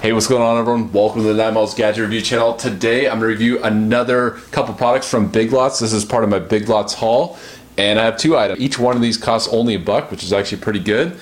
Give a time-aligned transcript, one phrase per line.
[0.00, 0.90] Hey, what's going on, everyone?
[0.92, 2.54] Welcome to the Nine Malls Gadget Review channel.
[2.54, 5.78] Today, I'm going to review another couple products from Big Lots.
[5.78, 7.38] This is part of my Big Lots haul,
[7.76, 8.60] and I have two items.
[8.60, 11.20] Each one of these costs only a buck, which is actually pretty good.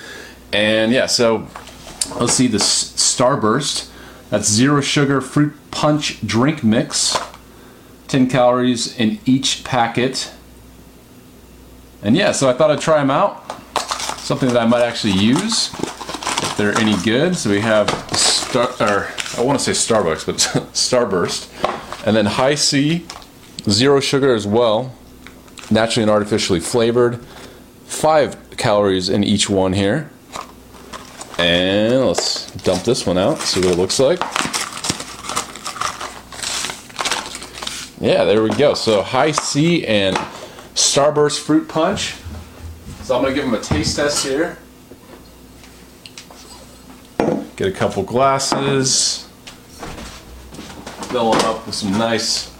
[0.53, 1.45] And yeah, so
[2.21, 3.91] let's see the Starburst.
[4.29, 7.17] That's zero sugar fruit punch drink mix.
[8.07, 10.31] 10 calories in each packet.
[12.01, 13.43] And yeah, so I thought I'd try them out.
[14.19, 17.35] Something that I might actually use if they're any good.
[17.35, 17.89] So we have
[18.55, 20.35] Or I want to say Starbucks, but
[20.73, 21.47] Starburst,
[22.05, 23.05] and then Hi-C,
[23.69, 24.95] zero sugar as well,
[25.69, 27.23] naturally and artificially flavored.
[27.85, 30.09] Five calories in each one here.
[31.37, 34.19] And let's dump this one out, see what it looks like.
[38.01, 38.73] Yeah, there we go.
[38.73, 40.15] So Hi-C and
[40.73, 42.15] Starburst Fruit Punch.
[43.03, 44.57] So I'm going to give them a taste test here.
[47.59, 49.27] Get a couple glasses.
[51.11, 52.55] Fill them up with some nice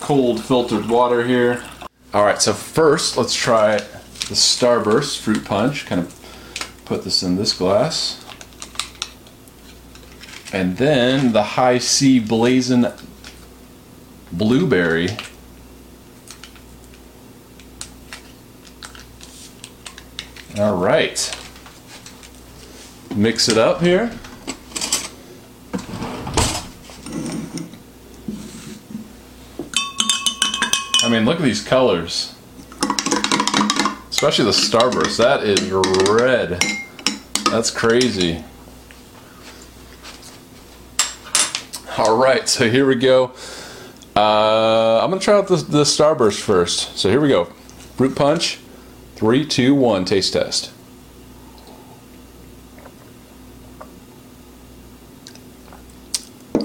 [0.00, 1.62] cold filtered water here.
[2.12, 5.86] All right, so first let's try the Starburst Fruit Punch.
[5.86, 8.26] Kind of put this in this glass.
[10.52, 12.86] And then the Hi-C Blazing
[14.32, 15.10] Blueberry.
[20.58, 21.41] All right
[23.16, 24.10] mix it up here.
[31.04, 32.34] I mean, look at these colors.
[34.08, 35.16] Especially the Starburst.
[35.16, 35.60] That is
[36.08, 36.62] red.
[37.50, 38.44] That's crazy.
[41.98, 43.32] All right, so here we go.
[44.14, 46.96] Uh, I'm gonna try out the, the Starburst first.
[46.96, 47.46] So here we go.
[47.96, 48.58] Fruit punch.
[49.16, 50.04] Three, two, one.
[50.04, 50.72] Taste test.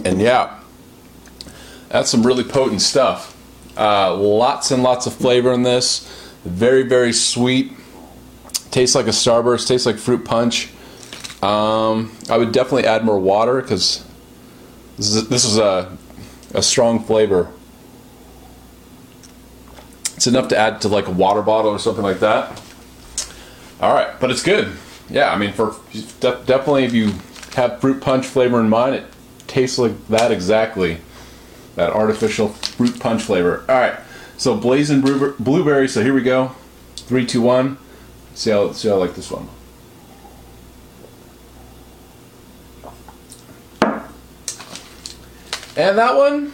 [0.08, 0.58] And yeah,
[1.90, 3.36] that's some really potent stuff.
[3.76, 6.32] Uh, lots and lots of flavor in this.
[6.46, 7.74] Very, very sweet.
[8.72, 9.68] Tastes like a Starburst.
[9.68, 10.70] Tastes like fruit punch.
[11.44, 14.08] Um, I would definitely add more water because
[14.96, 15.98] this is, this is a,
[16.54, 17.52] a strong flavor.
[20.16, 22.62] It's enough to add to like a water bottle or something like that.
[23.82, 24.72] All right, but it's good.
[25.10, 25.76] Yeah, I mean, for
[26.22, 27.12] definitely if you
[27.56, 29.06] have fruit punch flavor in mind, it
[29.58, 31.00] tastes like that exactly.
[31.76, 33.66] That artificial fruit punch flavor.
[33.68, 34.00] All right,
[34.38, 35.88] so blazing blueberry.
[35.88, 36.52] So here we go.
[36.96, 37.80] Three, two, one.
[38.36, 39.50] See how see how I like this one.
[45.76, 46.54] And that one,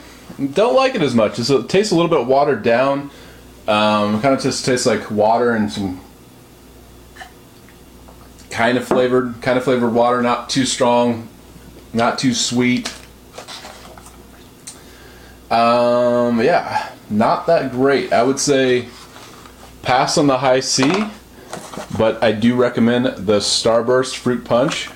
[0.54, 1.40] don't like it as much.
[1.40, 3.12] It's, it tastes a little bit watered down.
[3.68, 6.02] Um, kind of just tastes like water and some
[8.50, 11.30] kind of flavored, kind of flavored water, not too strong,
[11.94, 12.94] not too sweet.
[15.52, 18.12] Um, yeah, not that great.
[18.12, 18.88] I would say
[19.84, 21.06] pass on the Hi-C,
[21.98, 24.90] but I do recommend the Starburst Fruit Punch.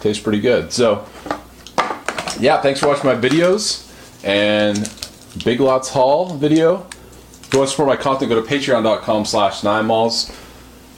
[0.00, 0.72] Tastes pretty good.
[0.72, 1.06] So,
[2.38, 3.88] yeah, thanks for watching my videos
[4.24, 4.92] and
[5.44, 6.86] Big Lots haul video.
[7.30, 9.86] If you want to support my content, go to patreon.com slash nine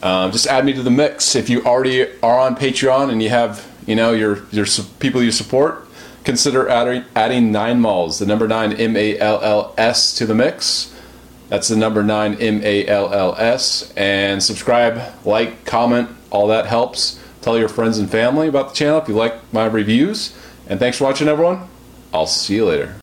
[0.04, 1.34] um, just add me to the mix.
[1.34, 4.66] If you already are on Patreon and you have you know your your
[5.00, 5.88] people you support,
[6.22, 10.34] consider adding adding nine malls, the number nine M A L L S to the
[10.34, 10.94] mix.
[11.48, 16.66] That's the number nine M A L L S, and subscribe, like, comment, all that
[16.66, 17.20] helps.
[17.43, 20.37] Tell your friends and family about the channel if you like my reviews.
[20.66, 21.69] And thanks for watching, everyone.
[22.12, 22.97] I'll see you later.